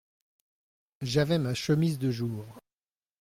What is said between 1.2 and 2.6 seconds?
ma chemise de jour.